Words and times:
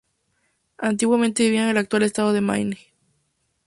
Antiguamente 0.79 1.43
vivían 1.43 1.65
en 1.65 1.69
el 1.69 1.77
actual 1.77 2.01
estado 2.01 2.33
de 2.33 2.41
Maine. 2.41 2.79